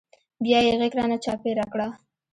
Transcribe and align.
بيا 0.43 0.59
يې 0.67 0.73
غېږ 0.79 0.93
رانه 0.99 1.17
چاپېره 1.25 1.65
کړه. 1.71 1.87